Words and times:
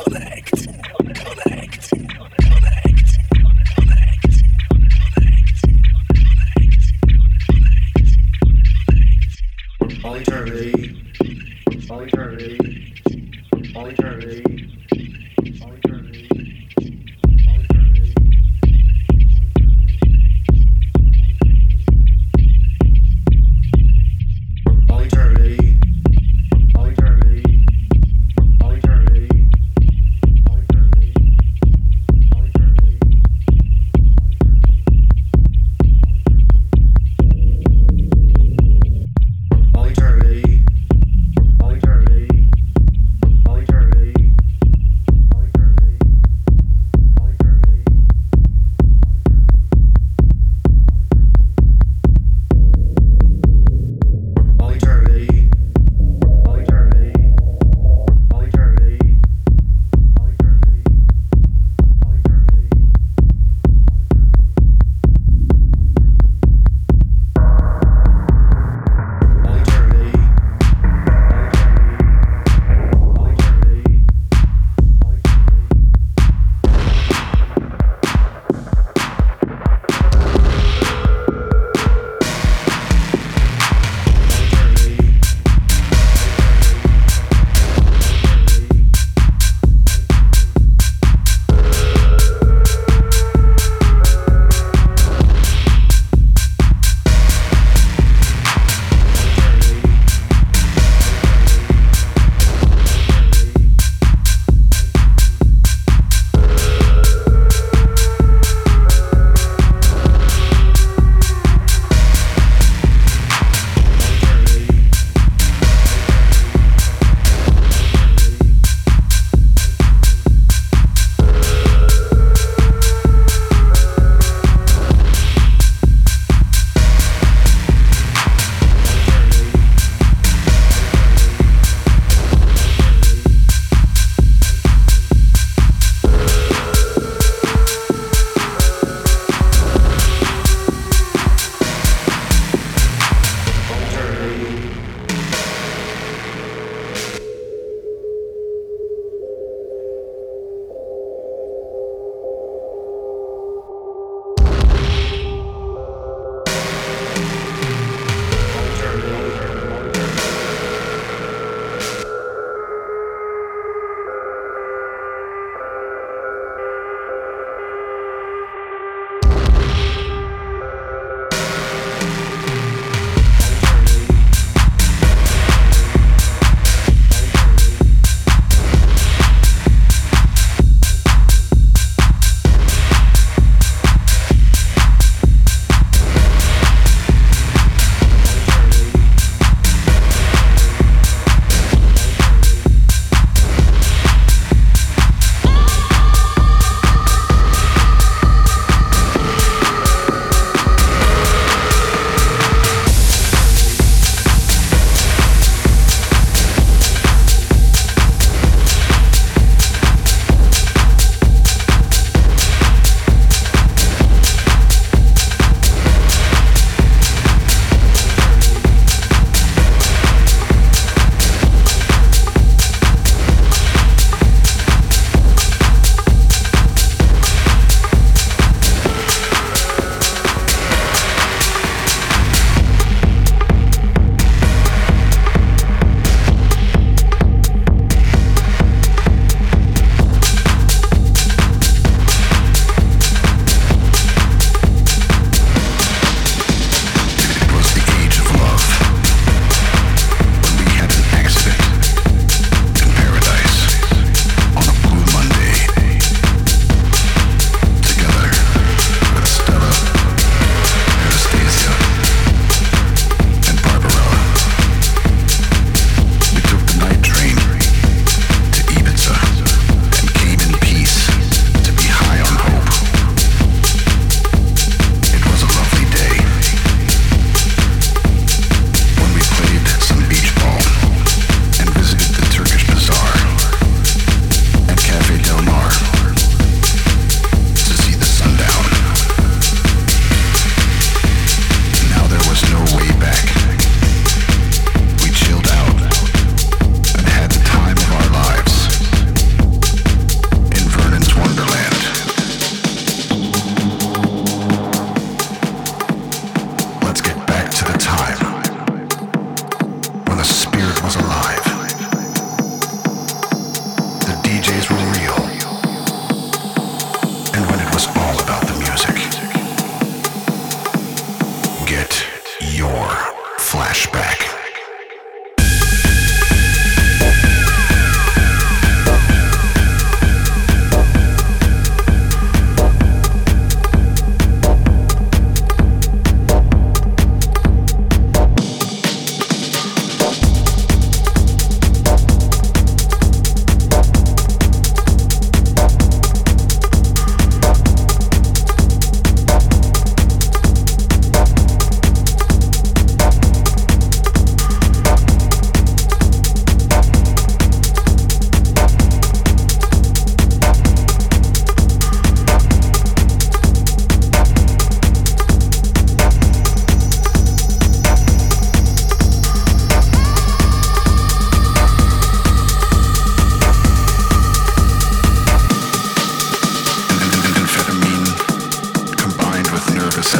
all 0.00 1.08
eternity, 1.10 2.08
all 2.20 2.57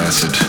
acid. 0.08 0.47